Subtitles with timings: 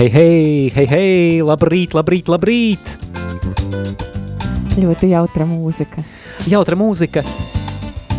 [0.00, 2.92] Hei, hei, hei, hei, labrīt, labrīt, labrīt!
[4.80, 6.00] Ļoti jautra mūzika.
[6.48, 7.20] Jautra mūzika.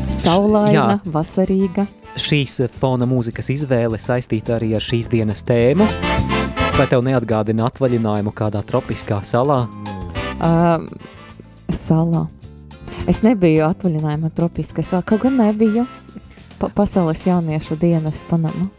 [0.06, 1.00] Saulaina, Jā.
[1.10, 1.88] vasarīga.
[2.22, 5.90] Šīs fona mūzikas izvēle saistīta arī ar šīs dienas tēmu.
[6.78, 9.64] Vai tev neatgādina atvaļinājumu kādā tropiskā salā?
[10.38, 10.86] Uh,
[11.74, 12.28] salā.
[13.10, 15.90] Es nebiju atvaļinājumā tropiskā salā, kaut gan nebiju
[16.62, 18.70] pa pasaules jauniešu dienas Panama.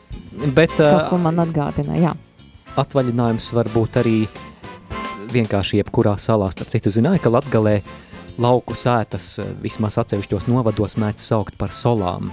[0.55, 2.14] Bet Kaut ko uh, man atgādina, jā.
[2.81, 4.17] Atvaļinājums var būt arī
[5.33, 6.51] vienkārši jebkurā salā.
[6.53, 7.81] Starp citu, zināja, ka Latgalē
[8.41, 12.33] lauku sētas eh, vismaz atsevišķos novados mēdz saukt par solām.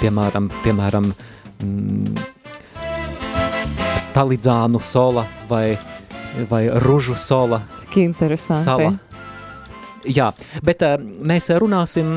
[0.00, 1.10] Piemēram, piemēram
[1.62, 2.28] mm,
[4.00, 5.76] Stalidzānu sola vai,
[6.48, 8.62] vai Ružu sola Cik interesanti.
[8.64, 8.92] sala.
[10.08, 10.30] Jā,
[10.64, 12.14] bet uh, mēs runāsim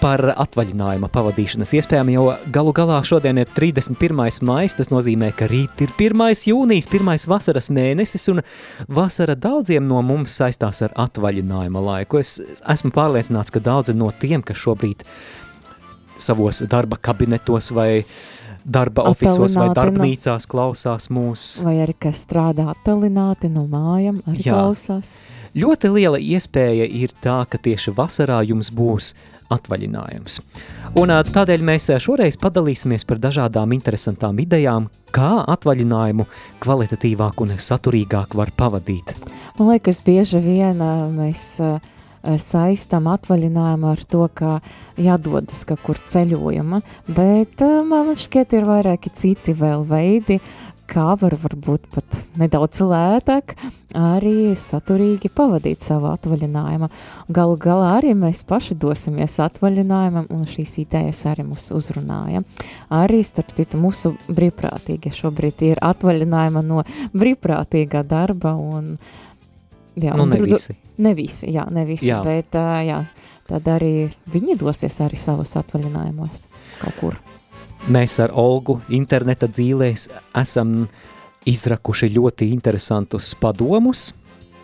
[0.00, 4.40] par atvaļinājuma pavadīšanas iespējām, jo galu galā šodien ir 31.
[4.46, 6.24] maijs, tas nozīmē, ka rīt ir 1.
[6.50, 8.42] jūnijas, pirmais vasaras mēnesis, un
[8.86, 12.22] vasara daudziem no mums saistās ar atvaļinājuma laiku.
[12.22, 15.06] Es esmu pārliecināts, ka daudzi no tiem, kas šobrīd
[16.18, 18.04] savos darba kabinetos vai
[18.68, 19.76] darba ofisos vai nu.
[19.78, 21.46] darbnīcās klausās mūs.
[21.64, 24.58] Vai arī kas strādā attālināti no mājām, arī Jā.
[24.58, 25.16] klausās.
[25.58, 29.14] Ļoti liela iespēja ir tā, ka tieši vasarā jums būs
[29.52, 30.40] atvaļinājums.
[31.00, 36.26] Un tādēļ mēs šoreiz padalīsimies par dažādām interesantām idejām, kā atvaļinājumu
[36.64, 39.14] kvalitatīvāk un saturīgāk var pavadīt.
[39.58, 40.82] Man liekas, bieži vien
[41.16, 41.60] mēs
[42.42, 44.58] saistam atvaļinājumu ar to, ka
[45.00, 46.80] jādodas kaut kur ceļojuma,
[47.14, 50.40] bet man šķiet ir vairāki citi vēl veidi,
[50.88, 53.54] kā var varbūt pat nedaudz lētāk
[53.98, 56.88] arī saturīgi pavadīt savu atvaļinājumu.
[57.34, 62.42] Galu galā arī mēs paši dosimies atvaļinājumam, un šīs idejas arī mūs uzrunāja.
[62.94, 66.84] Arī, starp citu, mūsu brīvprātīgi šobrīd ir atvaļinājuma no
[67.16, 68.96] brīvprātīgā darba, un
[69.96, 70.76] jā, Nu, un ne visi.
[70.98, 72.20] Ne visi, jā, ne visi, Jā.
[72.26, 73.04] bet jā,
[73.46, 76.48] tad arī viņi dosies arī savus atvaļinājumos
[76.82, 77.20] kaut kur.
[77.88, 80.82] Mēs ar Olgu interneta dzīvēs esam
[81.48, 84.10] izrakuši ļoti interesantus padomus.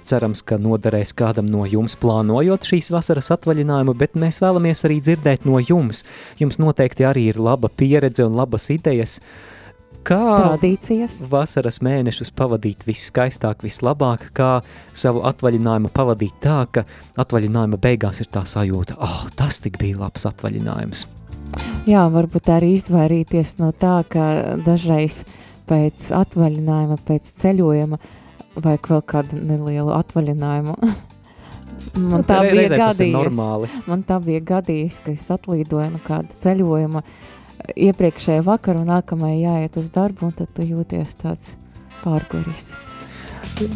[0.05, 5.49] Cerams, ka noderēs kādam no jums plānojot šīs vasaras atvaļinājumu, bet mēs vēlamies arī dzirdēt
[5.49, 6.03] no jums.
[6.37, 9.17] Jums noteikti arī ir laba pieredze un labas idejas,
[10.05, 11.23] kā Tradīcijas.
[11.33, 14.59] vasaras mēnešus pavadīt viskaistāk, vislabāk, kā
[14.93, 16.85] savu atvaļinājumu pavadīt tā, ka
[17.17, 21.09] atvaļinājuma beigās ir tā sajūta, oh, tas tik bija labs atvaļinājums.
[21.85, 25.25] Jā, varbūt arī izvairīties no tā, ka dažreiz
[25.69, 27.99] pēc atvaļinājuma, pēc ceļojuma
[28.55, 30.79] vajag vēl kādu nelielu atvaļinājumu.
[32.15, 33.69] Man tā Re- bija normāli.
[33.91, 37.05] Man tā bija gadījis, ka es atlidoju no kāda ceļojuma
[37.89, 41.55] iepriekšējā vakarā un nākamajā jāiet uz darbu, un tad tu jūties tāds
[42.05, 42.73] pārguris.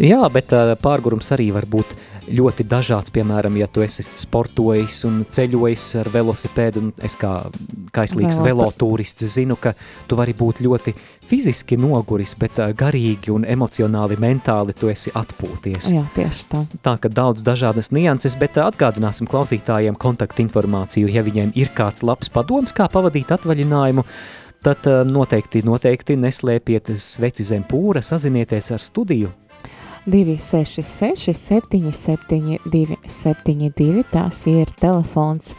[0.03, 0.51] Jā, bet
[0.83, 1.93] pārgurums arī var būt
[2.29, 3.13] ļoti dažāds.
[3.15, 7.31] Piemēram, ja tu esi sportojis un ceļojis ar velosipēdu, un es kā
[7.95, 9.73] kaislīgs Velo- velotūrists zinu, ka
[10.11, 10.95] tu vari būt ļoti
[11.29, 15.93] fiziski noguris, bet garīgi un emocionāli, mentāli tu esi atpūties.
[15.95, 16.65] Jā, tieši tā.
[16.85, 22.75] Tā ka daudz dažādas nianses, bet atgādināsim klausītājiem kontaktinformāciju, ja viņiem ir kāds labs padoms,
[22.77, 24.05] kā pavadīt atvaļinājumu,
[24.65, 29.33] tad noteikti, noteikti neslēpiet sveci zem pūra, sazinieties ar studiju.
[30.09, 34.05] 266, 77, 272.
[34.09, 35.53] Tas ir telefons,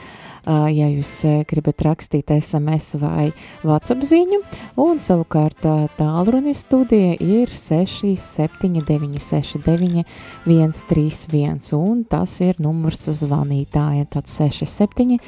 [0.50, 1.12] ja jūs
[1.50, 3.28] gribat rakstīt SMS vai
[3.62, 4.40] WhatsApp ziņu.
[4.82, 10.06] Un savukārt ā, tālruni studija ir 679, 69,
[10.48, 11.62] 131.
[11.78, 14.08] Un tas ir numurs zvanītājiem.
[14.10, 15.20] Tad 67,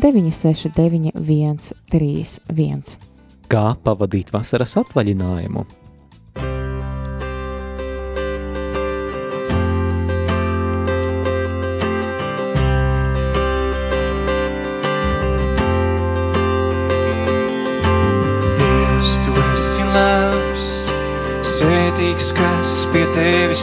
[0.00, 2.96] 969, 131.
[3.50, 5.66] Kā pavadīt vasaras atvaļinājumu?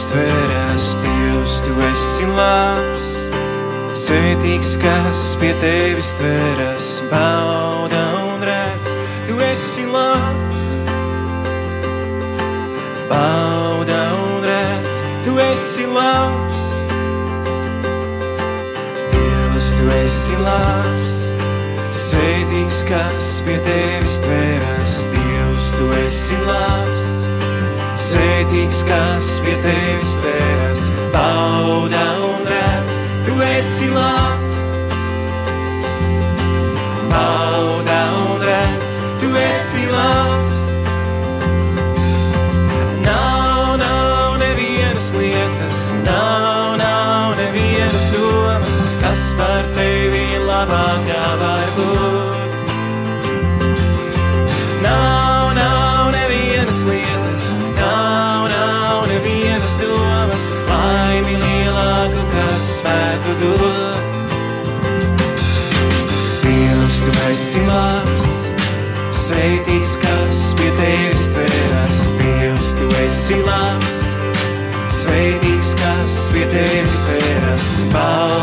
[0.04, 1.60] Tveras, Dievs.
[1.64, 3.06] Tu esi labs,
[3.96, 8.92] svētīgs, kas pie tevis tveras, bauda un redz,
[9.28, 10.66] tu esi labs.
[13.10, 16.64] Bauda un redz, tu esi labs.
[19.16, 21.12] Dievs, tu esi labs,
[22.04, 27.07] svētīgs, kas pie tevis tveras, Dievs, tu esi labs.
[28.08, 34.57] Svētīgs, kas pie tevis tveras, bauda un redz, tu esi labs.
[77.90, 78.37] about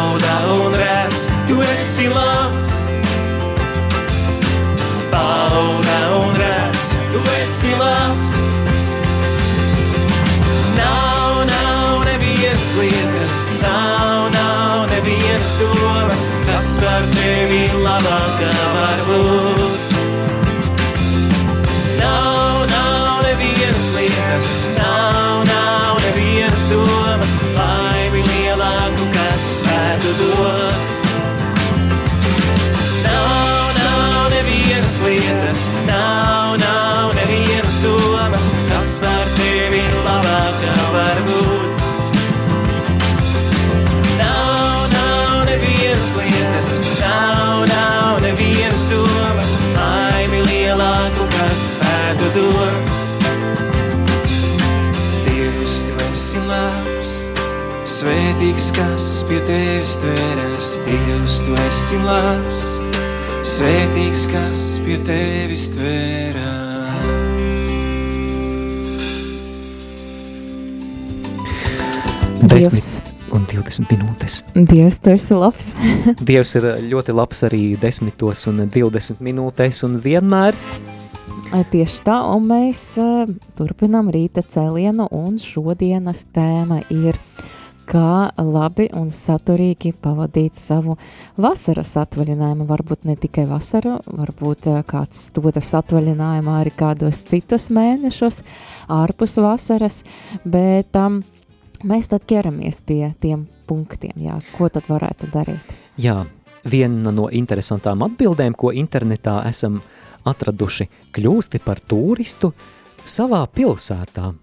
[58.55, 60.67] svētīgs, kas pie tevis tveras.
[60.85, 62.61] Dievs, tu esi labs,
[63.43, 65.65] svētīgs, kas pie tevis.
[72.45, 73.01] Desmit Dievs,
[73.33, 74.43] un 20 minūtes.
[74.55, 75.73] Dievs, tu esi labs.
[76.29, 80.55] Dievs ir ļoti labs arī desmitos un 20 minūtēs un vienmēr.
[81.71, 87.19] Tieši tā, un mēs uh, turpinām rīta cēlienu, un šodienas tēma ir,
[87.87, 90.97] kā labi un saturīgi pavadīt savu
[91.41, 92.67] vasaras atvaļinājumu.
[92.69, 98.41] Varbūt ne tikai vasaru, varbūt uh, kāds dodas atvaļinājumā arī kādos citus mēnešus
[98.91, 100.03] ārpus vasaras,
[100.43, 101.21] bet um,
[101.85, 105.75] mēs tad ķeramies pie tiem punktiem, jā, ko tad varētu darīt.
[106.01, 106.23] Jā,
[106.69, 109.81] viena no interesantām atbildēm, ko internetā esam
[110.25, 112.51] atraduši, kļūsti par turistu
[113.05, 114.33] savā pilsētā.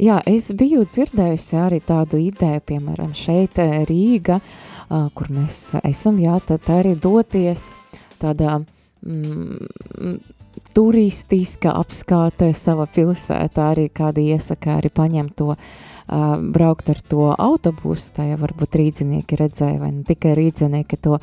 [0.00, 4.40] Jā, es biju dzirdējusi arī tādu ideju, piemēram, šeit eh, Rīga,
[4.88, 7.68] kur mēs esam, jā, tad arī doties
[8.22, 8.56] tādā
[9.04, 10.16] mm,
[10.74, 18.12] turistiska apskāte sava pilsētā, arī kādi iesaka arī paņemt to, uh, braukt ar to autobusu,
[18.16, 21.18] tā jau varbūt rīdzinieki redzēja, vai ne tikai rīdzinieki to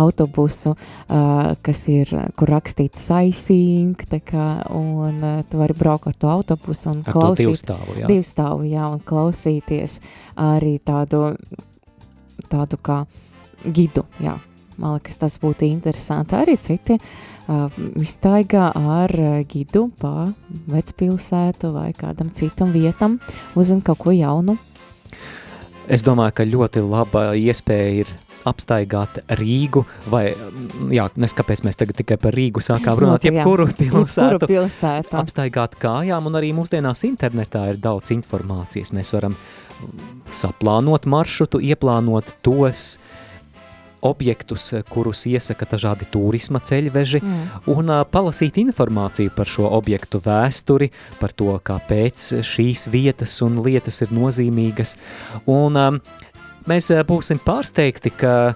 [0.00, 6.20] autobusu, uh, kas ir, kur rakstīts sightseeing, tā kā, un uh, tu vari braukt ar
[6.20, 7.50] to autobusu un Ar klausīt.
[7.50, 8.10] divstāvu, jā.
[8.10, 10.00] Divu stāvu, jā, un klausīties
[10.40, 11.34] arī tādu,
[12.48, 13.02] tādu kā
[13.64, 14.38] gidu, jā.
[14.80, 16.36] Man liekas, tas būtu interesanti.
[16.38, 17.68] Arī citi uh,
[18.00, 20.30] iztaigā ar uh, gidu pa
[20.72, 23.18] vecpilsētu vai kādam citam vietam,
[23.58, 24.56] uzzina kaut ko jaunu.
[25.90, 28.10] Es domāju, ka ļoti laba iespēja ir
[28.48, 33.34] apstaigāt Rīgu, vai, mm, jā, nes kāpēc mēs tagad tikai par Rīgu sākām runāt, jā.
[33.34, 34.48] jebkuru Jebkuru pilsētu.
[34.48, 35.16] pilsētu.
[35.20, 38.94] apstaigāt kājām, un arī mūsdienās internetā ir daudz informācijas.
[38.96, 42.98] Mēs varam mm, saplānot maršrutu, ieplānot tos
[44.02, 47.46] objektus, kurus iesaka dažādi turisma ceļveži, Mm.
[47.66, 50.90] un palasīt informāciju par šo objektu vēsturi,
[51.20, 54.96] par to, kāpēc šīs vietas un lietas ir nozīmīgas.
[55.46, 56.00] Un
[56.66, 58.54] mēs būsim pārsteigti, ka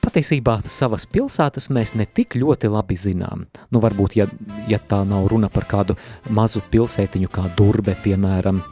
[0.00, 3.46] patiesībā savas pilsētas mēs ne tik ļoti labi zinām.
[3.70, 4.26] Nu, varbūt, ja,
[4.68, 5.96] ja tā nav runa par kādu
[6.30, 8.62] mazu pilsētiņu kā Durbe, piemēram,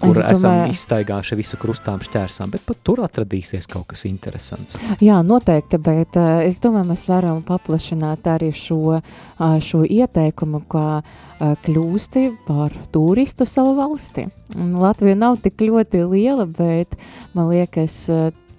[0.00, 0.32] kur Es domāju...
[0.34, 4.78] esam izstaigājuši visu krustām šķērsām, bet pat tur atradīsies kaut kas interesants.
[5.02, 11.00] Jā, noteikti, bet uh, es domāju, mēs varam paplašināt arī šo, uh, šo ieteikumu, kā
[11.00, 14.28] uh, kļūsti par turistu savu valsti.
[14.56, 16.96] Latvija nav tik ļoti liela, bet
[17.36, 18.08] man liekas,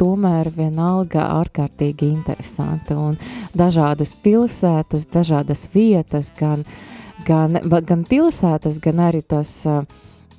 [0.01, 2.96] tomēr vienalga ārkārtīgi interesanti.
[2.98, 3.20] Un
[3.58, 6.63] dažādas pilsētas, dažādas vietas, gan,
[7.28, 9.84] gan, gan pilsētas, gan arī tas uh,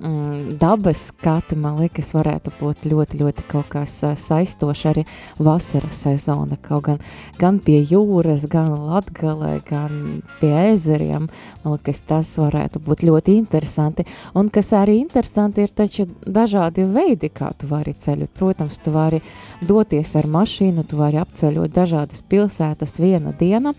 [0.03, 5.03] mm, dabas skati, man liekas, varētu būt ļoti, ļoti kaut kas ā, saistošs arī
[5.39, 6.57] vasaras sezona.
[6.61, 6.99] Kaut gan,
[7.39, 11.29] gan pie jūras, gan latgalē, gan pie ezeriem,
[11.63, 14.05] man liekas, tas varētu būt ļoti interesanti.
[14.37, 18.33] Un kas arī interesanti ir taču dažādi veidi, kā tu vari ceļot.
[18.37, 19.21] Protams, tu vari
[19.61, 23.73] doties ar mašīnu, tu vari apceļot dažādas pilsētas viena diena,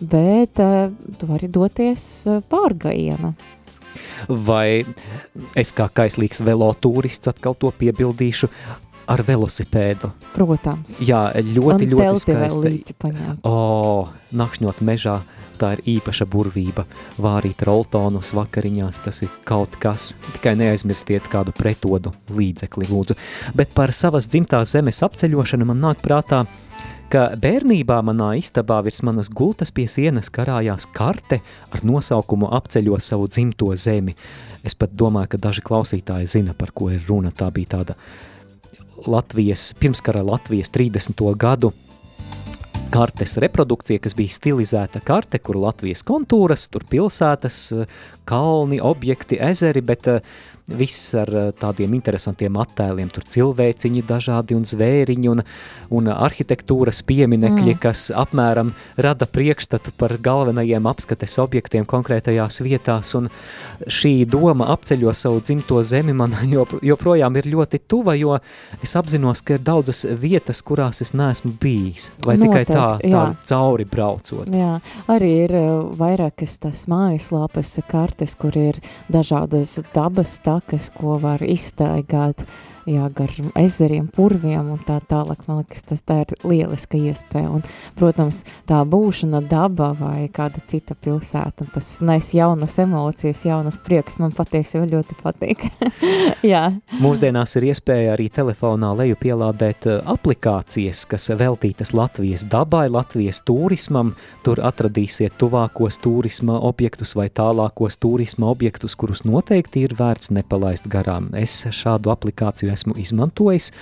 [0.00, 0.88] bet uh,
[1.18, 3.34] tu vari doties uh, pārgājiena.
[4.28, 4.84] Vai
[5.58, 8.50] es kā kaislīgs velotūrists atkal to piebildīšu
[9.10, 10.10] ar velosipēdu?
[10.36, 11.02] Protams.
[11.04, 12.94] Jā, ļoti, Un ļoti skaisti.
[13.46, 15.20] O, nakšņot mežā,
[15.60, 16.86] tā ir īpaša burvība.
[17.22, 20.14] Vārīt roltonus vakariņās, tas ir kaut kas.
[20.36, 23.18] Tikai neaizmirstiet kādu pretodu līdzekli, lūdzu.
[23.56, 26.44] Bet par savas dzimtās zemes apceļošanu man nāk prātā,
[27.14, 31.38] ka bērnībā manā istabā virs manas gultas pie sienas karājās karte
[31.70, 34.16] ar nosaukumu apceļo savu dzimto zemi.
[34.66, 37.30] Es pat domāju, ka daži klausītāji zina, par ko ir runa.
[37.30, 37.94] Tā bija tāda
[39.06, 41.22] Latvijas, pirmskara Latvijas 30.
[41.38, 41.70] gadu
[42.94, 47.60] kartes reprodukcija, kas bija stilizēta karte, kur Latvijas kontūras, tur pilsētas,
[48.26, 54.64] kalni, objekti, ezeri, bet uh, viss ar uh, tādiem interesantiem attēliem, tur cilvēciņi dažādi un
[54.64, 55.42] zvēriņi un,
[55.92, 57.80] un arhitektūras pieminekļi, mm.
[57.82, 63.28] kas apmēram rada priekšstatu par galvenajiem apskates objektiem konkrētajās vietās, un
[63.84, 68.38] šī doma apceļo savu dzimto zemi man jop, joprojām ir ļoti tuva, jo
[68.80, 73.20] es apzinos, ka ir daudzas vietas, kurās es neesmu bijis, vai tikai tā, Noteikti, tā
[73.20, 73.26] jā.
[73.52, 74.48] cauri braucot.
[74.48, 74.78] Jā,
[75.12, 75.68] arī ir uh,
[75.98, 78.80] vairākas tās mājaslapas kartes, kur ir
[79.12, 82.44] dažādas dabas takas, ko var izstaigāt
[82.88, 85.44] jā, gar ezeriem, purviem un tā tālāk.
[85.48, 87.50] Man liekas, tas tā ir lieliska iespēja.
[87.58, 87.64] Un,
[87.98, 94.34] protams, tā būšana daba vai kāda cita pilsēta, tas nes jaunas emocijas, jaunas priekas, man
[94.36, 95.66] patiesībā ļoti patīk.
[96.54, 96.64] jā.
[97.00, 104.14] Mūsdienās ir iespēja arī telefonā leju pielādēt eh, aplikācijas, kas veltītas Latvijas dabai, Latvijas turismam.
[104.44, 111.30] Tur atradīsiet tuvākos turisma objektus vai tālākos turisma objektus, kurus noteikti ir vērts nepalaist garām.
[111.38, 113.72] Es šādu aplikāciju esmu izmantojis.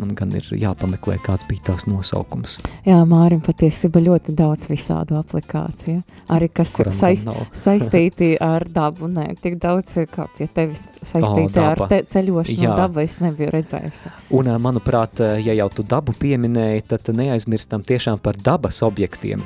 [0.00, 2.56] Man gan ir jāpameklē, kāds bija tās nosaukums.
[2.86, 6.00] Jā, Mārim patiesībā ļoti daudz visādu aplikāciju.
[6.32, 7.28] Arī kas ir saist,
[7.64, 9.10] saistīti ar dabu.
[9.12, 11.88] Nē, tik daudz kā pie tevis saistīti ar daba.
[11.90, 12.76] te, ceļošanu Jā.
[12.78, 14.12] dabu es nebiju redzējusi.
[14.38, 19.42] Un, manuprāt, ja jau tu dabu pieminēji, tad neaizmirstam tiešām par dabas objektiem.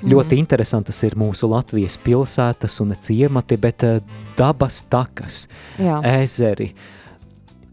[0.00, 0.14] Mm.
[0.14, 3.84] Ļoti interesantas ir mūsu Latvijas pilsētas un ciemati, bet
[4.38, 5.44] dabas takas,
[5.76, 6.00] Jā.
[6.22, 6.70] ezeri,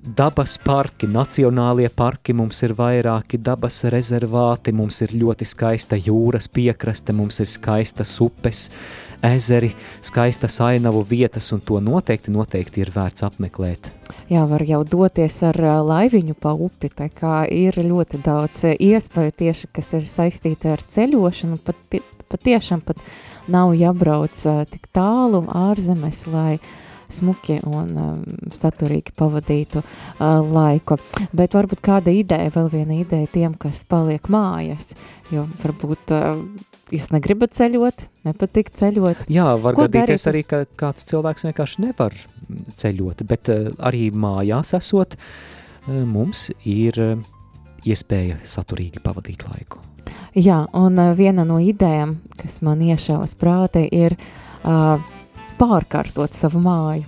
[0.07, 7.15] dabas parki, nacionālie parki, mums ir vairāki dabas rezervāti, mums ir ļoti skaista jūras piekraste,
[7.15, 8.67] mums ir skaistas upes,
[9.25, 9.73] ezeri,
[10.05, 13.91] skaistas ainavu vietas, un to noteikti, noteikti ir vērts apmeklēt.
[14.31, 19.71] Jā, var jau doties ar laiviņu pa upi, tā kā ir ļoti daudz iespēju tieši,
[19.75, 21.99] kas ir saistīti ar ceļošanu, pat,
[22.31, 23.01] patiešām pat
[23.51, 26.59] nav jābrauc tik tālu ārzemes, lai
[27.09, 28.23] smuki un um,
[28.53, 30.97] saturīgi pavadītu uh, laiku.
[31.35, 34.93] Bet varbūt kāda ideja, vēl viena ideja tiem, kas paliek mājas,
[35.33, 36.41] jo varbūt uh,
[36.93, 39.25] jūs negribat ceļot, nepatīk ceļot.
[39.31, 40.31] Jā, var Ko gadīties darīt?
[40.33, 42.15] arī, ka kāds cilvēks vienkārši nevar
[42.79, 47.27] ceļot, bet uh, arī mājās esot, uh, mums ir uh,
[47.87, 49.83] iespēja saturīgi pavadīt laiku.
[50.37, 54.99] Jā, un uh, viena no idejām, kas man iešāvas prātē, ir uh,
[55.59, 57.05] pārkārtot savu māju.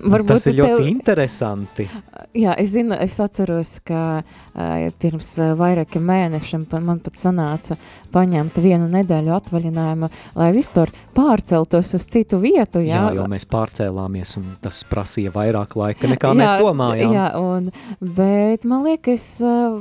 [0.00, 1.84] Varbūt Tas ir ļoti tev- interesanti.
[2.32, 7.76] Jā, es zinu, es atceros, ka uh, pirms vairākiem mēnešiem man pat sanāca
[8.14, 10.08] paņemt vienu nedēļu atvaļinājumu,
[10.40, 12.80] lai vispār pārceltos uz citu vietu.
[12.80, 17.12] Jā, Jā, jo mēs pārcēlāmies, un tas prasīja vairāk laika nekā mēs domājām.
[17.18, 17.68] Jā, un,
[18.00, 19.76] bet man liekas, uh,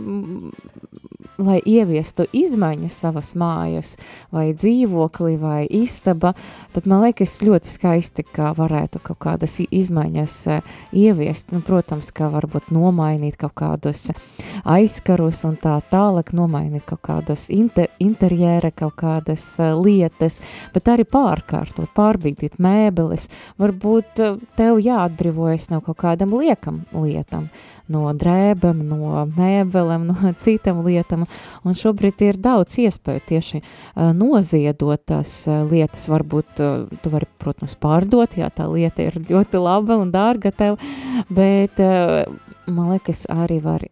[1.39, 3.95] lai ieviestu izmaiņas savas mājas,
[4.33, 6.33] vai dzīvokli, vai istaba,
[6.75, 11.53] tad man liekas ļoti skaisti, ka varētu kaut kādas izmaiņas uh, ieviest.
[11.55, 14.09] Nu, protams, ka varbūt nomainīt kaut kādus
[14.67, 20.39] aizkarus un tā tālāk nomainīt kaut kādus inter, interjēra, kaut kādas uh, lietas,
[20.75, 23.29] bet arī pārkārtot, pārbīdīt mēbeles.
[23.61, 27.49] Varbūt uh, tev jāatbrīvojas no kaut kādam liekam lietam
[27.91, 31.25] no drēbēm, no mēbelēm, no citām lietām.
[31.63, 33.63] Un šobrīd ir daudz iespēju tieši
[34.17, 36.09] noziedot tās lietas.
[36.11, 36.63] Varbūt
[37.03, 40.79] tu vari, protams, pārdot, ja tā lieta ir ļoti laba un dārga tev,
[41.29, 43.85] bet man liekas, arī var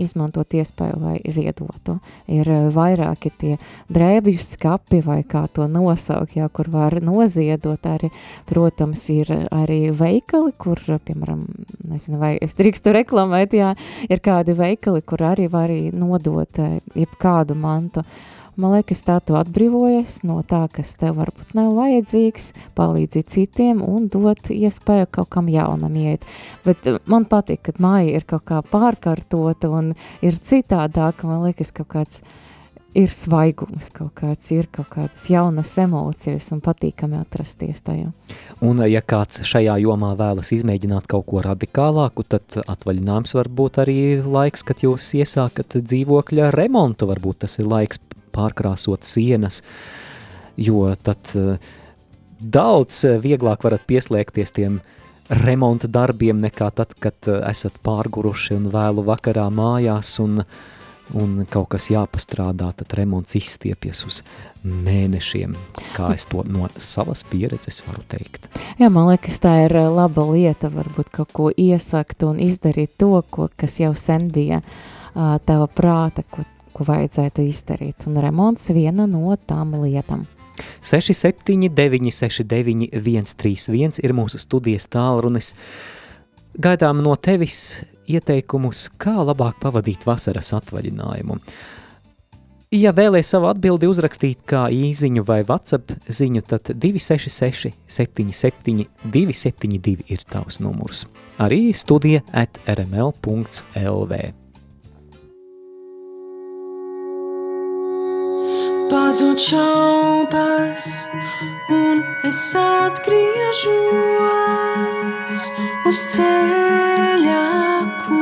[0.00, 1.98] izmantot iespēju, lai ziedotu.
[2.30, 3.56] Ir eh, vairāki tie
[3.92, 8.12] drēbju skapi vai kā to nosaukt, jā, kur var noziedot arī,
[8.48, 11.46] protams, ir arī veikali, kur, piemēram,
[11.90, 13.72] nezinu, vai es drīkstu reklamēt, jā,
[14.08, 18.02] ir kādi veikali, kur arī var nodot eh, jebkādu mantu.
[18.02, 23.80] Uh, Man liekas, tā tu atbrīvojies no tā, kas tev varbūt nav vajadzīgs, palīdzi citiem
[23.80, 26.26] un dot iespēju kaut kam jaunam iet.
[26.66, 31.72] Bet eh, man patīk, kad māja ir kaut kā pārkārtota un ir citādāka, man liekas,
[31.72, 32.20] kaut kāds
[32.92, 38.12] ir svaigums, kaut kāds ir kaut kādas jaunas emocijas un patīkami atrasties tajā.
[38.60, 44.00] Un ja kāds šajā jomā vēlas izmēģināt kaut ko radikālāku, tad atvaļinājums var būt arī
[44.20, 49.62] laiks, kad jūs iesākat dzīvokļa remontu, varbūt tas ir laiks pārkrāsot sienas,
[50.56, 51.56] jo tad uh,
[52.42, 54.80] daudz eh, vieglāk varat pieslēgties tiem
[55.42, 60.42] remonta darbiem nekā tad, kad uh, esat pārguruši un vēlu vakarā mājās un,
[61.16, 64.22] un kaut kas jāpastrādā, tad remonts izstiepjas uz
[64.62, 65.54] mēnešiem,
[65.96, 68.48] kā es to no savas pieredzes varu teikt.
[68.78, 73.48] Jā, man liekas, tā ir laba lieta, varbūt kaut ko iesakt un izdarīt to, ko,
[73.58, 74.62] kas jau sen bija
[75.12, 80.26] tava prāta, ko ko vajadzētu izdarīt, un remonts viena no tām lietām.
[80.82, 85.54] 679, 69, 131 ir mūsu studijas tālrunis.
[86.62, 91.38] Gaidām no tevis ieteikumus, kā labāk pavadīt vasaras atvaļinājumu.
[92.72, 100.24] Ja vēlēs savu atbildi uzrakstīt kā īziņu vai WhatsApp ziņu, tad 266 77 272 ir
[100.32, 101.04] tavs numurs.
[101.36, 104.22] Arī studija at rml.lv.
[108.92, 110.84] pazūd šaubas,
[111.72, 113.72] un es atgriežos
[115.88, 117.46] uz ceļa,
[118.02, 118.18] ko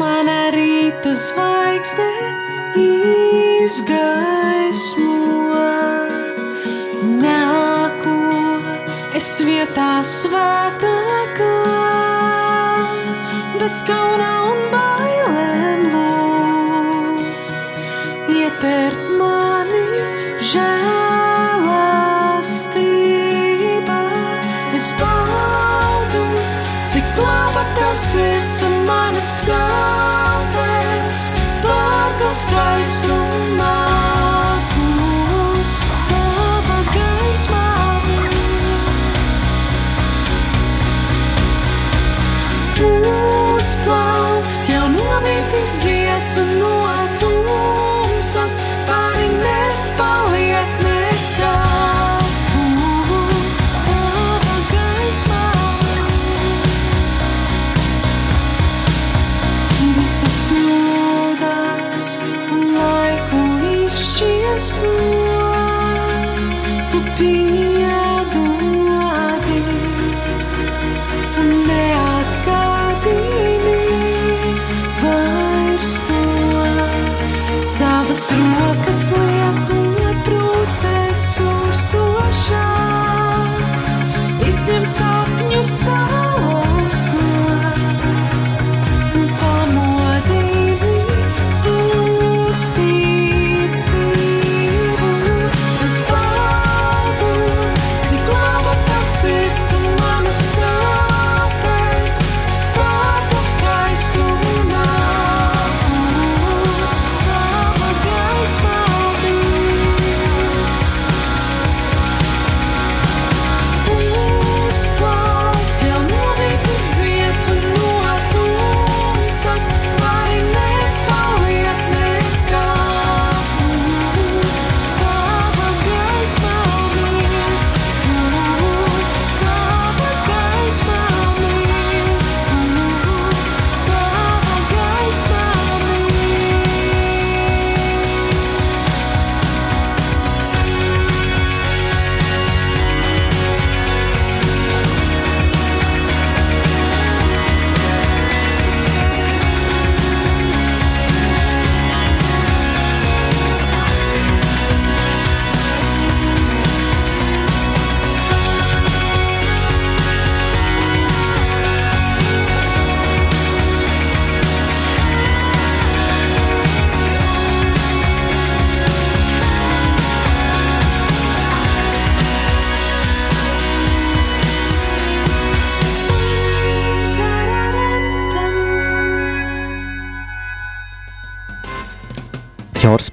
[0.00, 2.08] mana rīta zvaigzne
[3.64, 5.12] izgaismo.
[7.20, 8.16] Nāku
[9.20, 11.52] es vietā svētākā,
[13.60, 14.67] bez kauna un
[20.38, 21.66] žēlastība.
[24.78, 26.22] Es baudu,
[26.92, 31.20] cik laba tev sirds un manas sāpes
[31.66, 33.74] pārdom skaistumā.
[43.58, 46.07] Uzplaukst jau novītis ziets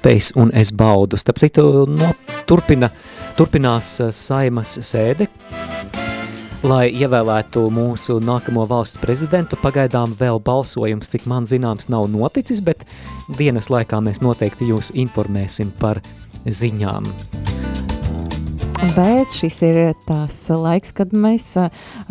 [0.06, 1.16] caurspējs un es baudu.
[1.18, 2.12] Starp citu, no,
[2.46, 2.90] turpina,
[3.36, 5.26] turpinās uh, saimas sēde,
[6.62, 9.56] lai ievēlētu mūsu nākamo valsts prezidentu.
[9.56, 12.86] Pagaidām vēl balsojums, cik man zināms, nav noticis, bet
[13.36, 16.02] dienas laikā mēs noteikti jūs informēsim par
[16.46, 17.45] ziņām.
[18.76, 21.46] Bet šis ir tās laiks, kad mēs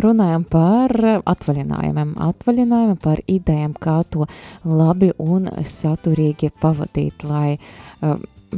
[0.01, 4.25] runājam par atvaļinājumiem, atvaļinājumiem par idejām, kā to
[4.65, 7.59] labi un saturīgi pavadīt, lai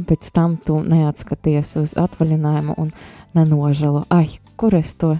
[0.08, 2.94] pēc tam tu neatskaties uz atvaļinājumu un
[3.36, 5.18] nenožalo, ai, kur es to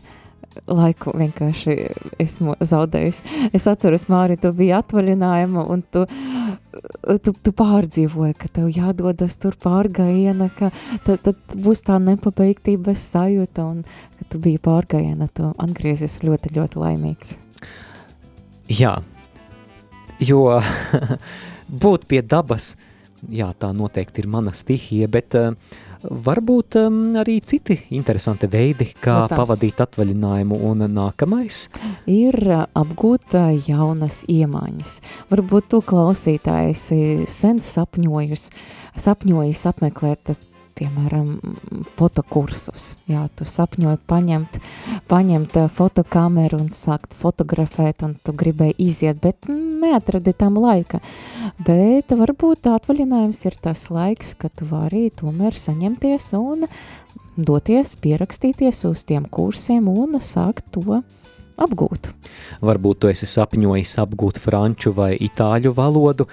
[0.67, 1.75] laiku vienkārši
[2.21, 3.51] esmu zaudējusi.
[3.57, 6.05] Es atceros, Māri, tu biji atvaļinājuma un tu,
[7.25, 10.73] tu, tu pārdzīvoji, ka tev jādodas tur pārgājiena, ka
[11.07, 13.85] tad, tad būs tā nepabeigtības sajūta un
[14.19, 17.39] ka tu biji pārgājiena, tu atgriezies ļoti, ļoti laimīgs.
[18.69, 18.99] Jā,
[20.21, 20.45] jo
[21.85, 22.75] būt pie dabas,
[23.29, 25.55] jā, tā noteikti ir mana stihija, bet uh,
[25.99, 29.39] Varbūt um, arī citi interesanti veidi, kā Protams.
[29.41, 31.65] pavadīt atvaļinājumu, un nākamais
[32.07, 33.35] ir uh, apgūt
[33.67, 34.95] jaunas iemaņas.
[35.33, 36.85] Varbūt tu klausītājs
[37.27, 38.47] sen sapņojis,
[38.95, 40.37] sapņojis apmeklēt
[40.79, 41.33] piemēram,
[41.99, 42.93] fotokursus.
[43.11, 44.61] Jā, tu sapņoji paņemt,
[45.11, 51.03] paņemt eh, fotokameru un sākt fotografēt, un tu gribēji iziet, bet neatradi tam laika.
[51.67, 56.69] Bet varbūt atvaļinājums ir tas laiks, kad tu vari tomēr saņemties un
[57.39, 61.03] doties, pierakstīties uz tiem kursiem un sākt to
[61.59, 62.13] apgūt.
[62.63, 66.29] Varbūt tu esi sapņojis apgūt franču vai itāļu valodu,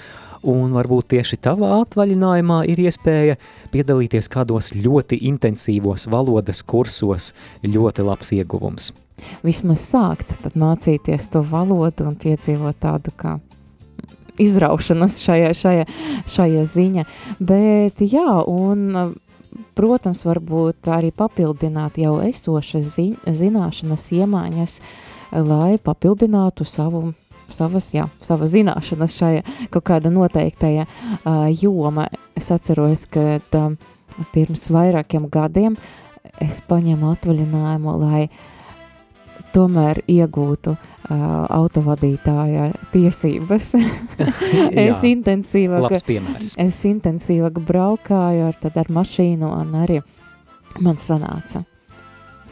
[0.46, 3.38] un varbūt tieši tavā atvaļinājumā ir iespēja
[3.74, 7.34] piedalīties kādos ļoti intensīvos valodas kursos,
[7.66, 8.92] ļoti labs ieguvums.
[9.46, 13.38] Vismaz sākt, tad mācīties to valodu un piedzīvot tādu kā
[14.42, 15.86] izraušanas šajā, šajā,
[16.30, 17.06] šajā ziņa.
[17.40, 19.16] Bet jā, un
[19.76, 24.80] protams, varbūt arī papildināt jau esošas zi zināšanas, iemaņas,
[25.46, 27.14] lai papildinātu savu
[27.54, 32.08] savas, jā, savas zināšanas šajā kaut kāda noteiktajā uh, joma.
[32.36, 33.78] Es atceros, ka um,
[34.34, 35.78] pirms vairākiem gadiem
[36.44, 38.26] es paņēmu atvaļinājumu, lai
[39.56, 40.82] tomēr iegūtu uh,
[41.56, 43.72] autovadītāja tiesības.
[44.88, 45.96] es intensīvāk,
[46.66, 50.02] es intensīvāk braukāju ar, ar mašīnu un arī
[50.84, 51.64] man sanāca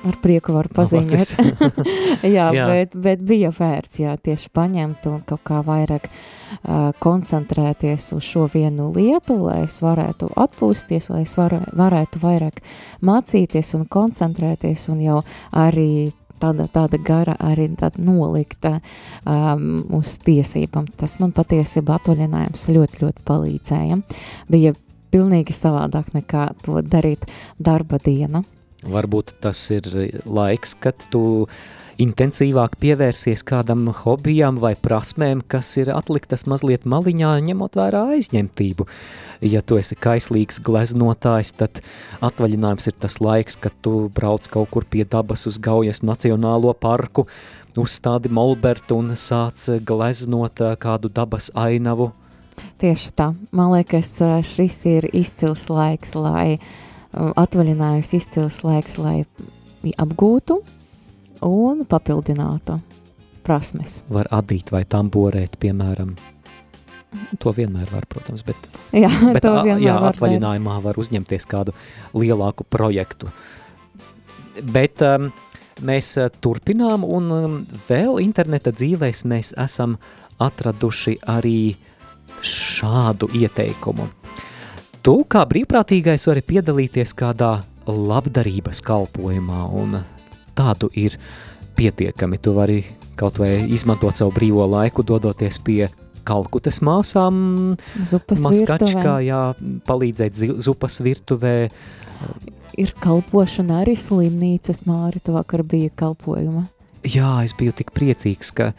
[0.08, 1.34] ar prieku varu paziņot.
[2.36, 2.68] jā, jā.
[2.70, 8.48] Bet, bet bija vērts, jā, tieši paņemt un kaut kā vairāk uh, koncentrēties uz šo
[8.54, 12.64] vienu lietu, lai es varētu atpūsties, lai es var, varētu vairāk
[13.06, 16.12] mācīties un koncentrēties un jau arī
[16.44, 18.78] tāda, tāda gara arī tāda nolikta
[19.26, 20.90] um, uz tiesībām.
[21.00, 24.00] Tas man patiesībā atvaļinājums ļoti, ļoti palīdzēja.
[24.52, 24.74] Bija
[25.14, 27.28] pilnīgi savādāk nekā to darīt
[27.62, 28.44] darba diena.
[28.90, 29.88] Varbūt tas ir
[30.26, 31.24] laiks, kad tu
[32.02, 38.88] intensīvāk pievērsies kādam hobijam vai prasmēm, kas ir atliktas mazliet maliņā, ņemot vērā aizņemtību.
[39.44, 41.82] Ja tu esi kaislīgs gleznotājs, tad
[42.24, 47.28] atvaļinājums ir tas laiks, kad tu brauc kaut kur pie dabas uz Gaujas Nacionālo parku,
[47.78, 52.12] uzstādi molbertu un sāc gleznot kādu dabas ainavu.
[52.82, 53.32] Tieši tā.
[53.52, 54.16] Man liekas,
[54.46, 56.66] šis ir izcils laiks, lai uh,
[57.14, 59.24] atvaļinājums izcils laiks, lai
[60.00, 60.60] apgūtu
[61.44, 62.80] un papildinātu
[63.44, 64.02] prasmes.
[64.14, 66.16] Var adīt vai tamborēt, piemēram.
[67.44, 68.58] To vienmēr var, protams, bet,
[68.96, 71.76] jā, bet a, jā, var atvaļinājumā var uzņemties kādu
[72.18, 73.30] lielāku projektu.
[74.74, 75.30] Bet um,
[75.86, 80.00] mēs turpinām un um, vēl interneta dzīvēs mēs esam
[80.42, 81.76] atraduši arī
[82.44, 84.10] šādu ieteikumu.
[85.04, 87.58] Tu kā brīvprātīgais vari piedalīties kādā
[87.92, 89.98] labdarības kalpojumā, un
[90.56, 91.18] tādu ir
[91.76, 92.40] pietiekami.
[92.40, 92.78] Tu vari
[93.20, 95.90] kaut vai izmantot savu brīvo laiku, dodoties pie
[96.24, 97.36] kalkutes māsām,
[98.00, 99.42] maskačkā, jā,
[99.90, 101.58] palīdzēt zupas virtuvē.
[102.80, 106.64] Ir kalpošana arī slimnīcas, Māri, tu vakar bija kalpojuma.
[107.04, 108.72] Jā, es biju tik priecīgs, ka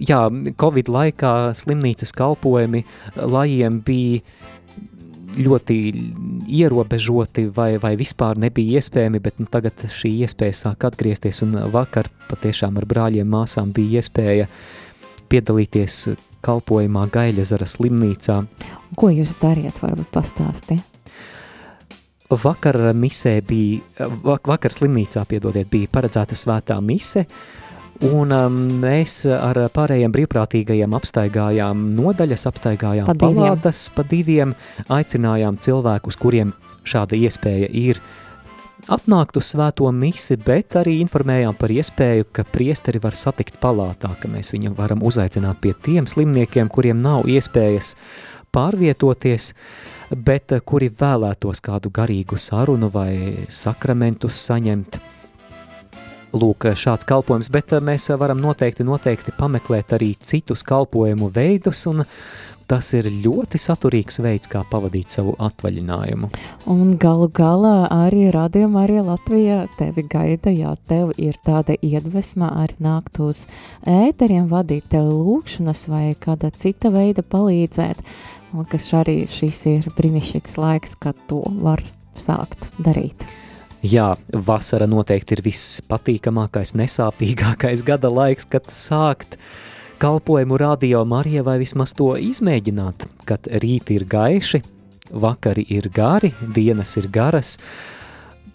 [0.00, 0.24] jā,
[0.56, 2.86] Covid laikā slimnīcas kalpojumi
[3.20, 4.24] lajiem bija
[5.38, 5.76] ļoti
[6.58, 12.10] ierobežoti vai, vai vispār nebija iespējami, bet nu, tagad šī iespēja sāk atgriezties un vakar
[12.30, 14.48] patiešām ar brāļiem māsām bija iespēja
[15.28, 16.08] piedalīties
[16.44, 18.38] kalpojumā Gaļazara slimnīcā.
[18.98, 20.78] Ko jūs dariet, varbūt pastāsti?
[22.28, 24.08] Vakar misē bija,
[24.44, 27.24] vakar slimnīcā, piedodiet, bija paredzēta svētā mise,
[28.06, 34.54] Un um, mēs ar pārējiem brīvprātīgajiem apstaigājām nodaļas, apstaigājām Pa palātas, pa diviem,
[34.86, 36.52] aicinājām cilvēkus, kuriem
[36.86, 37.98] šāda iespēja ir
[38.86, 44.30] atnākt uz svēto misi, bet arī informējām par iespēju, ka priesteri var satikt palātā, ka
[44.30, 47.96] mēs viņu varam uzaicināt pie tiem slimniekiem, kuriem nav iespējas
[48.54, 49.52] pārvietoties,
[50.14, 55.00] bet eh, kuri vēlētos kādu garīgu sarunu vai sakramentus saņemt.
[56.36, 62.04] Lūk, šāds kalpojums, bet eh, mēs varam noteikti, noteikti pameklēt arī citus kalpojumu veidus, un
[62.68, 66.28] tas ir ļoti saturīgs veids, kā pavadīt savu atvaļinājumu.
[66.68, 72.76] Un galu galā arī radījumā arī Latvijā tevi gaida, ja tev ir tāda iedvesma arī
[72.84, 73.46] nākt uz
[73.88, 78.04] ēteriem, vadīt tev lūkšanas vai kāda cita veida palīdzēt.
[78.52, 81.80] Un kas arī šis ir brīnišķīgs laiks, kad to var
[82.20, 83.24] sākt darīt.
[83.78, 89.36] Jā, vasara noteikti ir vispatīkamākais, nesāpīgākais gada laiks, kad sākt
[90.02, 94.60] kalpojumu radio Marija vai vismaz to izmēģināt, kad rīti ir gaiši,
[95.14, 97.54] vakari ir gari, dienas ir garas.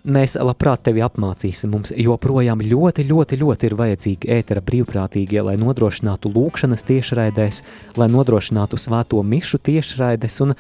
[0.04, 1.72] Mēs labprāt tevi apmācīsim.
[1.72, 7.64] Mums joprojām ļoti, ļoti, ļoti ir vajadzīgi ētera brīvprātīgie, lai nodrošinātu lūkšanas tiešraidēs,
[7.96, 10.52] lai nodrošinātu svēto mišu tiešraides un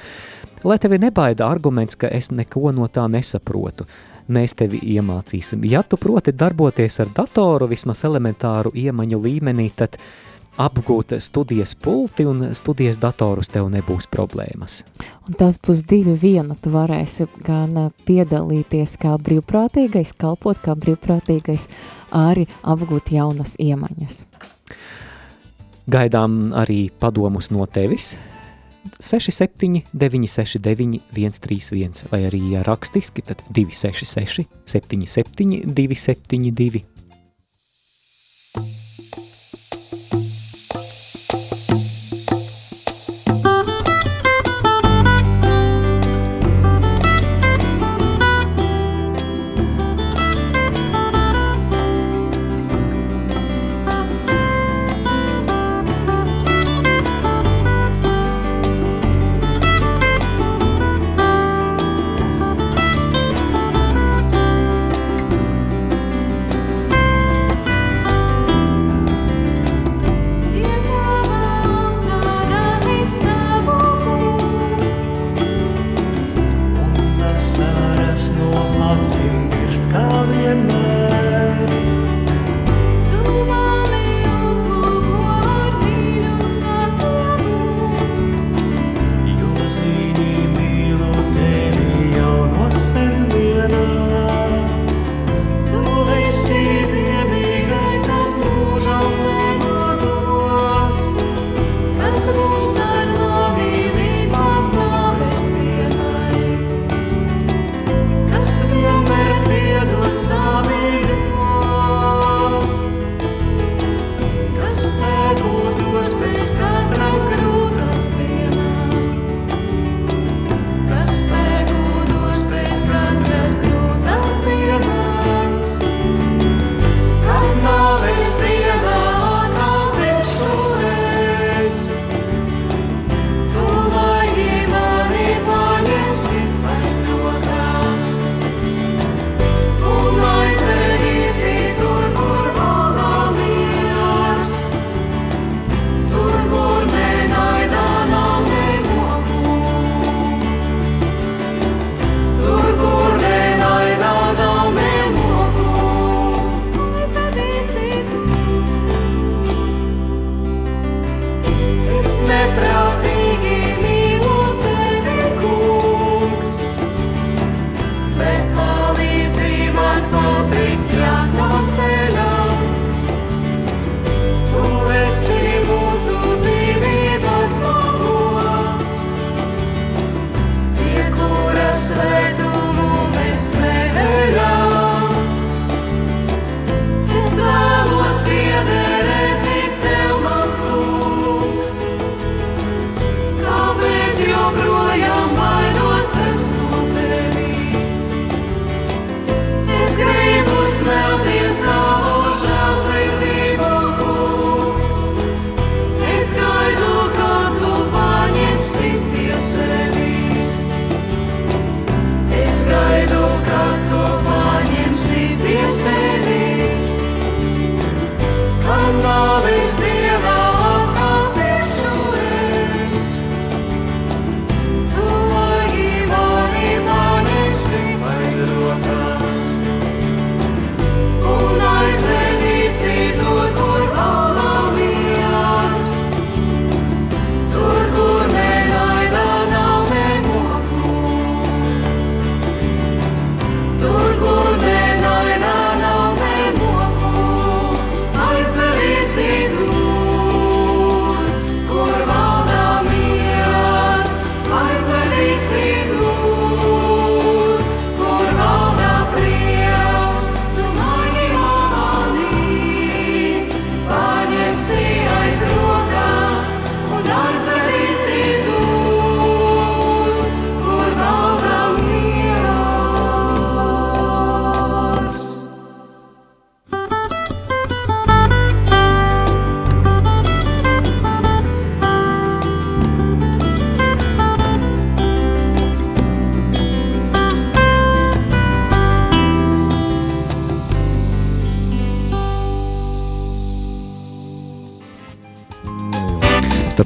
[0.63, 3.91] lai tevi nebaida arguments, ka es neko no tā nesaprotu
[4.28, 5.64] mēs tevi iemācīsim.
[5.70, 9.98] Ja tu proti darboties ar datoru vismaz elementāru iemaņu līmenī, tad
[10.58, 14.84] apgūt studijas pulti un studijas datorus tev nebūs problēmas.
[15.28, 16.56] Un tas būs divi viena.
[16.56, 21.70] Tu varēsi gan piedalīties kā brīvprātīgais, kalpot kā brīvprātīgais,
[22.12, 24.26] arī apgūt jaunas iemaņas.
[25.90, 28.14] Gaidām arī padomus no tevis.
[29.00, 36.84] 67, 969, 131, vai arī ja rakstiski, tad 266, 77, 272.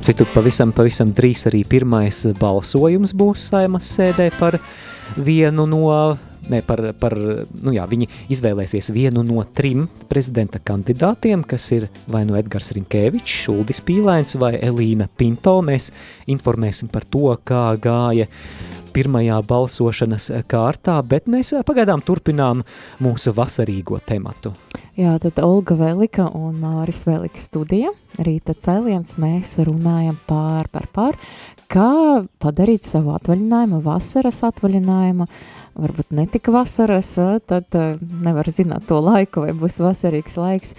[0.08, 4.56] Citu, pavisam, pavisam drīz arī pirmais balsojums būs saimas sēdē par
[5.20, 5.89] vienu no,
[6.48, 7.15] ne, par, par,
[7.65, 13.41] nu jā, viņi izvēlēsies vienu no trim prezidenta kandidātiem, kas ir vai nu Edgars Rinkēvičs,
[13.48, 15.58] Šuldis Pīlēns vai Elīna Pinto.
[15.65, 15.89] Mēs
[16.32, 18.30] informēsim par to, kā gāja
[18.97, 22.63] pirmajā balsošanas kārtā, bet mēs pagaidām turpinām
[23.03, 24.55] mūsu vasarīgo tematu.
[24.97, 27.91] Jā, tad Olga Velika un Māris Velika studija.
[28.17, 31.19] Rīta cēliens mēs runājam pār, par pār,
[31.69, 35.27] kā padarīt savu atvaļinājumu, vasaras atvaļinājumu,
[35.77, 37.12] varbūt ne tik vasaras,
[37.45, 40.73] tad nevar zināt to laiku, vai būs vasarīgs laiks,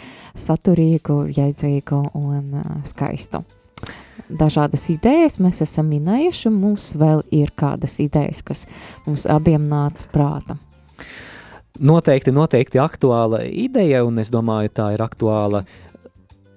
[0.49, 3.45] saturīgu, jēdzīgu un skaistu
[4.29, 8.67] dažādas idejas mēs esam minējuši, mums vēl ir kādas idejas, kas
[9.07, 10.59] mums abiem nāca prāta.
[11.79, 15.63] Noteikti, noteikti aktuāla ideja, un es domāju, tā ir aktuāla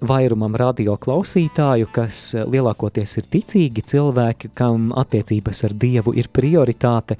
[0.02, 7.20] vairumam radio klausītāju, kas lielākoties ir ticīgi cilvēki, kam attiecības ar Dievu ir prioritāte.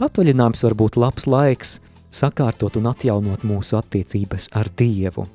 [0.00, 1.76] Atvaļinājums var būt labs laiks
[2.12, 5.26] sakārtot un atjaunot mūsu attiecības ar Dievu.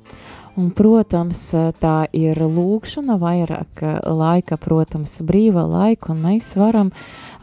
[0.58, 1.38] Un, protams,
[1.78, 6.90] tā ir lūkšana, vairāk laika, protams, brīva laika, un mēs varam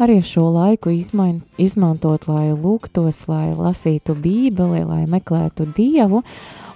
[0.04, 6.25] arī šo laiku izmain, izmantot, lai lūgtos, lai lasītu bībeli, lai meklētu Dievu,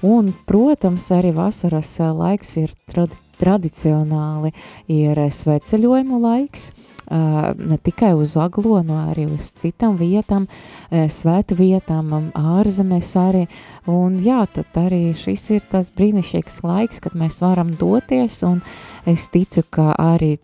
[0.08, 4.52] un, protams, arī vasaras laiks ir tradi tradicionāli.
[4.92, 6.70] Ir sveceļojumu laiks,
[7.10, 10.46] ne tikai uz Aglonu, arī uz citām vietām,
[10.90, 13.46] svētu vietām, ārzemēs arī.
[13.90, 18.62] Un jā, tad arī šis ir tas brīnišķīgs laiks, kad mēs varam doties, un
[19.10, 20.38] es ticu, ka arī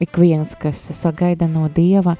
[0.00, 2.16] ik viens, kas sagaida no Dieva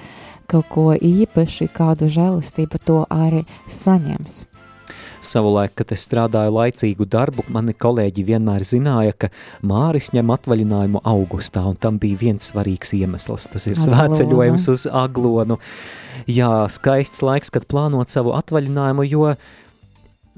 [0.49, 4.47] kaut ko īpaši, kādu žēlistību, to arī saņems.
[5.25, 9.31] Savulaik, kad es strādāju laicīgu darbu, mani kolēģi vienmēr zināja, ka
[9.67, 13.49] Māris ņem atvaļinājumu augustā, un tam bija viens svarīgs iemesls.
[13.53, 15.59] Tas ir svētceļojums uz Aglonu.
[16.29, 19.33] Jā, skaists laiks, kad plānot savu atvaļinājumu, jo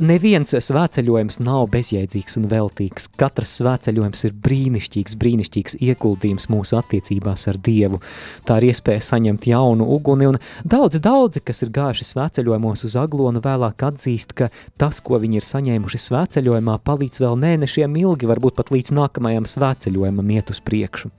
[0.05, 3.09] neviens svētceļojums nav bezjēdzīgs un veltīgs.
[3.21, 8.01] Katrs svētceļojums ir brīnišķīgs, brīnišķīgs ieguldījums mūsu attiecībās ar Dievu.
[8.49, 13.43] Tā ir iespēja saņemt jaunu uguni, un daudzi, daudzi, kas ir gājuši svētceļojumos uz aglonu,
[13.45, 18.75] vēlāk atzīst, ka tas, ko viņi ir saņēmuši svētceļojumā, palīdz vēl mēnešiem ilgi, varbūt pat
[18.75, 21.13] līdz nākamajam svētceļojumam iet uz priekšu.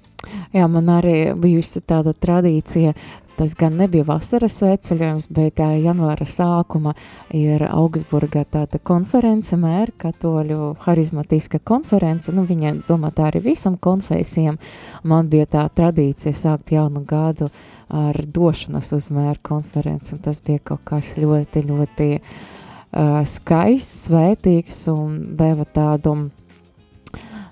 [0.54, 2.94] Jā, man arī bijusi tāda tradīcija
[3.41, 6.91] Tas gan nebija vasaras sveceļojums, bet janvāra sākuma
[7.34, 14.60] ir Augsburgā tāda konference, mēra katoļu harizmatiska konference, nu viņa domā tā arī visam konfesijam.
[15.01, 17.49] Man bija tā tradīcija sākt jaunu gadu
[17.89, 24.83] ar došanas uz mēra konferenci, un tas bija kaut kas ļoti, ļoti uh, skaists, svētīgs
[24.94, 26.29] un deva tādu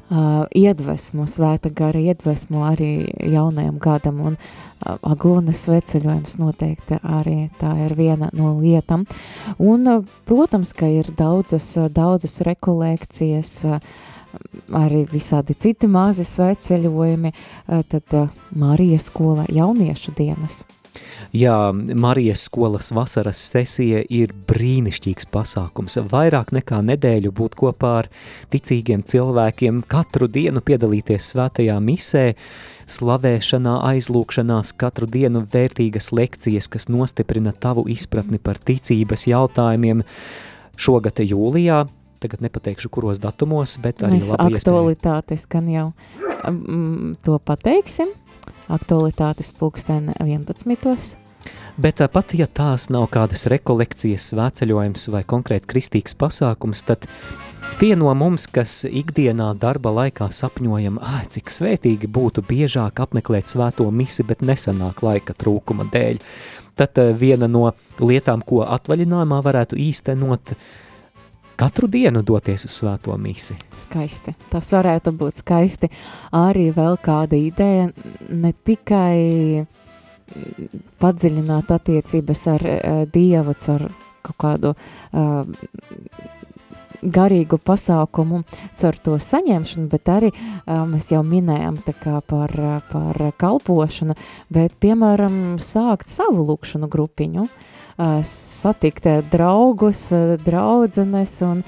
[0.10, 2.92] uh, iedvesmu, svēta gara iedvesmu arī
[3.32, 9.06] jaunajam gadam, un uh, aglonas sveceļojums noteikti arī tā ir viena no lietām.
[9.58, 13.80] Un, uh, protams, ka ir daudzas, daudzas rekolekcijas, uh,
[14.78, 20.64] arī visādi citi mazi sveceļojumi, uh, tad uh, Marijas skola jauniešu dienas–
[21.36, 26.00] Jā, Marijas skolas vasaras sesija ir brīnišķīgs pasākums.
[26.10, 28.10] Vairāk nekā nedēļu būt kopā ar
[28.50, 32.24] ticīgiem cilvēkiem, katru dienu piedalīties svētajā misē,
[32.90, 40.02] slavēšanā, aizlūkšanās, katru dienu vērtīgas lekcijas, kas nostiprina tavu izpratni par ticības jautājumiem.
[40.80, 41.84] Šogad jūlijā
[42.20, 45.86] tagad nepateikšu, kuros datumos, bet arī Mēs aktualitātes gan jau
[46.50, 48.12] um, to pateiksim
[48.70, 51.18] aktualitātes pulksten 11.
[51.80, 57.08] Bet pat ja tās nav kādas rekolekcijas, svētceļojums vai konkrēti kristīgs pasākums, tad
[57.80, 63.88] tie no mums, kas ikdienā darba laikā sapņojam, ah, cik svētīgi būtu biežāk apmeklēt svēto
[63.92, 66.20] misi, bet nesanāk laika trūkuma dēļ,
[66.80, 67.70] tad viena no
[68.04, 70.89] lietām, ko atvaļinājumā varētu īstenot, uh,
[71.60, 73.58] katru dienu doties uz svēto mīsi.
[73.80, 74.36] Skaisti.
[74.52, 75.92] Tas varētu būt skaisti.
[76.36, 77.90] Arī vēl kāda ideja,
[78.30, 79.66] ne tikai
[81.02, 83.88] padziļināt attiecības ar uh, Dievu, ar
[84.26, 85.48] kaut kādu uh,
[87.00, 88.44] garīgu pasākumu
[88.78, 91.82] caur to saņemšanu, bet arī uh, mēs jau minējām
[92.30, 92.56] par,
[92.92, 94.16] par kalpošanu,
[94.54, 97.79] bet, piemēram, sākt savu lūkšanu grupiņu, uh,
[98.24, 100.06] satikt draugus,
[100.46, 101.64] draudzenes un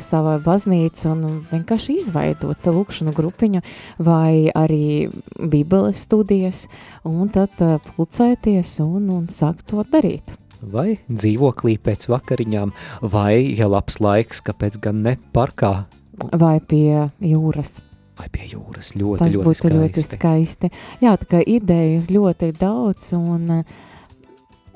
[0.00, 3.62] savā baznīcu un vienkārši izveidot lūkšanu grupiņu
[4.00, 6.66] vai arī bibeles studijas
[7.04, 7.60] un tad
[7.92, 12.72] pulcēties un, un sākt to darīt vai dzīvoklī pēc vakariņām,
[13.12, 15.86] vai, ja labs laiks, kāpēc gan ne parkā?
[16.36, 17.78] Vai pie jūras.
[18.20, 19.78] Vai pie jūras ļoti, Tas ļoti būtu skaisti.
[19.78, 20.70] ļoti skaisti.
[21.00, 23.78] Jā, tā kā ideja ir ļoti daudz un uh,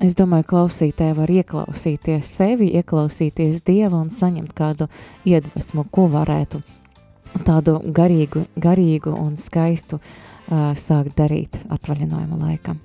[0.03, 4.89] Es domāju, klausītāji var ieklausīties sevi, ieklausīties Dievu un saņemt kādu
[5.29, 6.63] iedvesmu, ko varētu
[7.47, 12.83] tādu garīgu, garīgu un skaistu uh, sākt darīt atvaļinājuma laikam.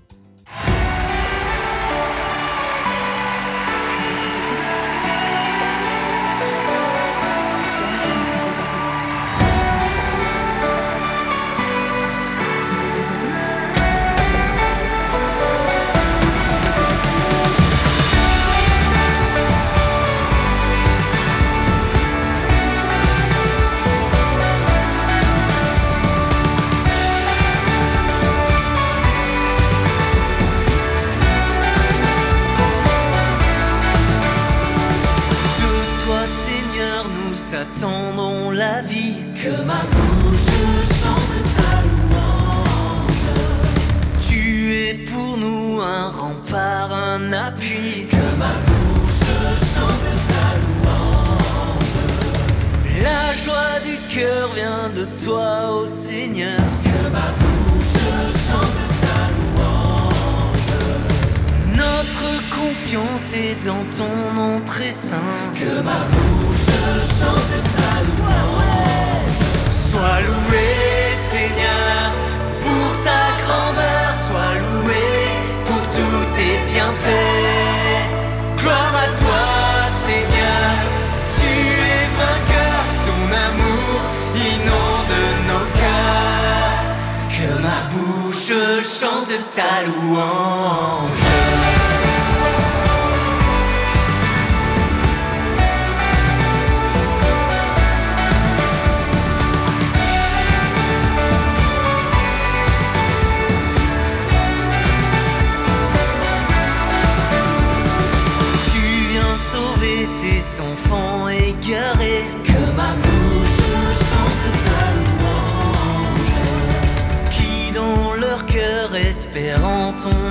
[90.20, 90.49] alone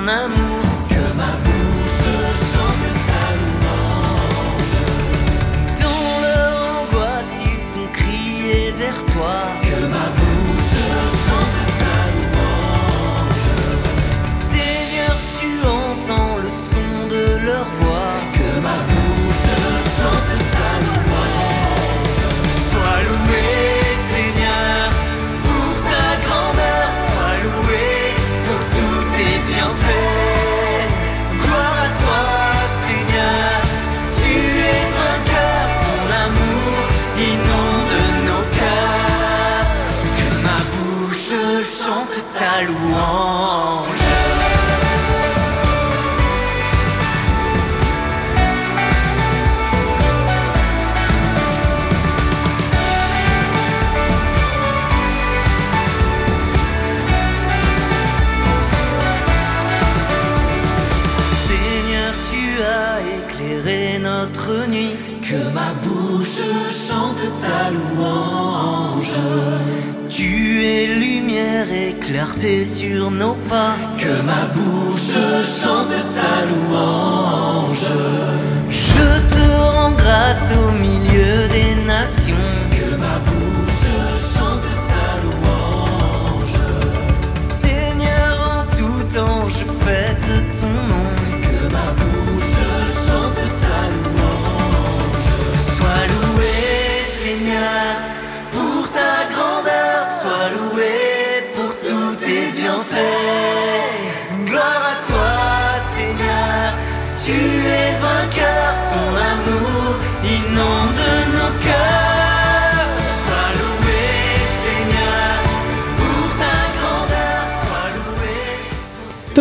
[0.08, 0.37] na
[42.66, 43.17] louange.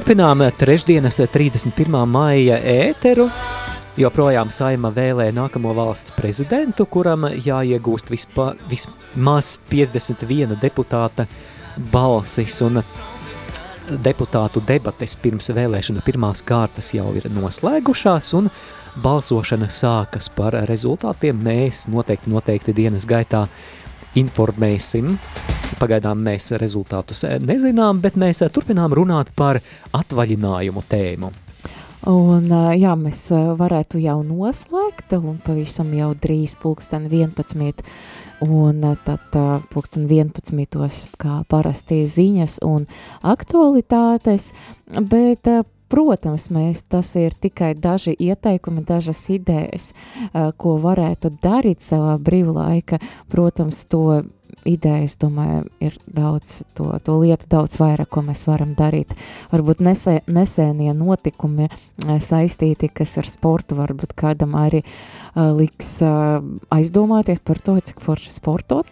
[0.08, 2.06] Turpinām trešdienas 31.
[2.08, 3.26] maija ēteru.
[4.00, 11.26] Joprojām saima vēlē nākamo valsts prezidentu, kuram jāiegūst vispa, vismaz 51 deputāta
[11.92, 12.80] balsis un
[14.08, 18.48] deputātu debates pirms vēlēšana pirmās kārtas jau ir noslēgušās un
[19.04, 21.44] balsošana sākas par rezultātiem.
[21.50, 23.78] Mēs noteikti, noteikti dienas gaitā uh,
[24.16, 25.18] informēsim.
[25.78, 29.60] Pagaidām mēs rezultātus eh, nezinām, bet mēs eh, turpinām runāt par
[29.98, 31.32] atvaļinājumu tēmu.
[32.08, 33.28] Un, eh, jā, mēs
[33.60, 37.84] varētu jau noslēgt, un pavisam jau drīz pulksten 11.
[38.46, 39.34] Un tad
[39.74, 41.08] pulksten 11.
[41.18, 42.86] kā parasti ziņas un
[43.26, 44.52] aktualitātes,
[44.94, 45.50] bet
[45.88, 53.00] Protams, mēs, tas ir tikai daži ieteikumi, dažas idejas, uh, ko varētu darīt savā brīvlaika.
[53.32, 54.24] Protams, to
[54.68, 59.14] idejas, domāju, ir daudz, to, to lietu daudz vairāk, ko mēs varam darīt.
[59.52, 66.42] Varbūt nesē, nesēnie notikumi uh, saistīti, kas ar sportu, varbūt kādam arī uh, liks uh,
[66.74, 68.92] aizdomāties par to, cik forši sportot.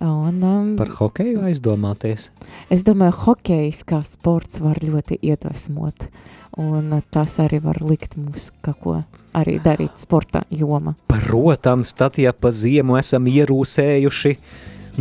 [0.00, 2.30] Un, um, Par hokeju aizdomāties.
[2.72, 6.06] Es domāju, hokejs kā sports var ļoti iedvesmot,
[6.60, 8.94] un tas arī var likt mums kaut ko
[9.36, 10.94] arī darīt sporta joma.
[11.12, 14.34] Protams, tad, ja pa ziemu esam ierūsējuši,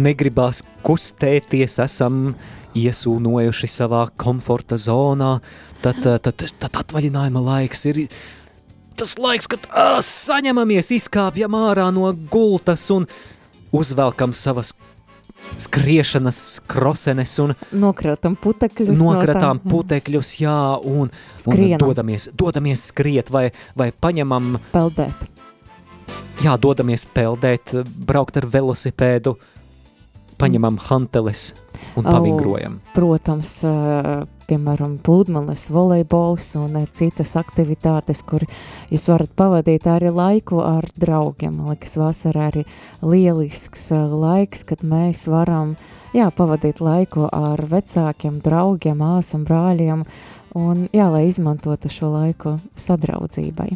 [0.03, 2.35] negribās kustēties, esam
[2.77, 5.37] iesūnojuši savā komforta zonā,
[5.79, 8.03] tad, tad, tad, tad atvaļinājuma laiks ir
[8.99, 13.05] tas laiks, kad ā, saņemamies, izkāpjam ārā no gultas un
[13.71, 14.73] uzvelkam savas
[15.59, 16.39] skriešanas
[16.71, 18.99] krosenes un Nokratam putekļus.
[19.01, 21.79] nokratām no putekļus, jā, un, un Skrienam.
[21.83, 25.27] dodamies, dodamies skriet vai, vai paņemam Peldēt.
[26.43, 29.35] jā, dodamies peldēt, braukt ar velosipēdu,
[30.39, 31.51] paņemam hanteles
[31.99, 32.79] un pavingrojam.
[32.95, 38.45] Protams, ā, piemēram, pludmales, volejbols un citas aktivitātes, kur
[38.89, 41.59] jūs varat pavadīt arī laiku ar draugiem.
[41.59, 42.65] Man liekas, vasarā arī
[43.05, 45.75] lielisks laiks, kad mēs varam
[46.15, 50.05] jā, pavadīt laiku ar vecākiem, draugiem, māsām, brāļiem,
[50.57, 53.71] un jā, lai izmantotu šo laiku sadraudzībai.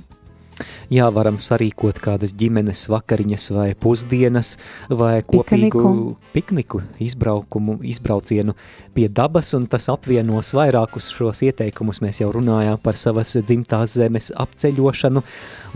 [0.93, 4.57] Jā, varam sarīkot kādas ģimenes vakariņas vai pusdienas
[4.89, 6.17] vai kopīgu Pikniku.
[6.33, 8.55] pikniku izbraukumu, izbraucienu
[8.93, 12.01] pie dabas, un tas apvienos vairākus šos ieteikumus.
[12.03, 15.23] Mēs jau runājām par savas dzimtās zemes apceļošanu,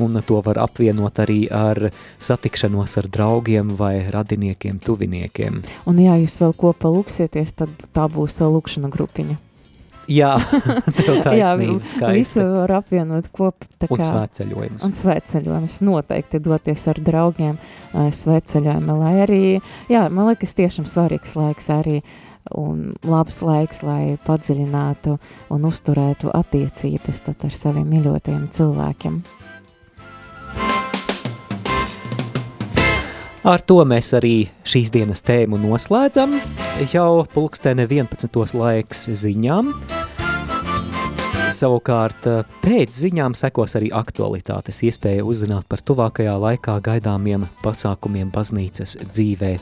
[0.03, 5.63] un to var apvienot arī ar satikšanos ar draugiem vai radiniekiem, tuviniekiem.
[5.89, 9.47] Un ja jūs vēl kopā lūksieties, tad tā būs ā, lūkšana grupiņa.
[10.08, 10.38] Jā,
[11.41, 11.49] Jā,
[12.16, 13.68] visu var apvienot kopā.
[13.76, 14.88] tā Un svētceļojums.
[14.88, 17.58] Un svētceļojums noteikti doties ar draugiem
[17.91, 19.41] ā, svētceļojumā, lai arī,
[19.91, 21.99] jā, man liekas, tiešām svarīgs laiks arī
[22.55, 25.18] un labs laiks, lai padziļinātu
[25.51, 29.20] un uzturētu attiecības tad ar saviem mīļotajiem cilvēkiem.
[33.47, 36.34] Ar to mēs arī šīs dienas tēmu noslēdzam.
[36.91, 38.43] Jau pulksteni 11.
[38.60, 39.72] laiks ziņām.
[41.48, 42.28] Savukārt
[42.64, 49.56] pēc ziņām sekos arī aktualitātes, iespēja uzzināt par tuvākajā laikā gaidāmiem pasākumiem baznīcas dzīvē.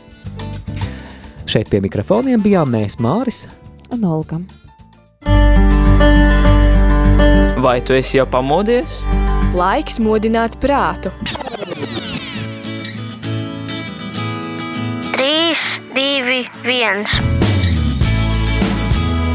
[1.46, 3.46] Šeit pie mikrofoniem bijām mēs Māris.
[3.94, 4.42] Un Olga,
[7.66, 9.00] Vai tu esi jau pamodies?
[9.58, 11.10] Laiks modināt prātu.
[15.16, 17.45] 3, 2, 1.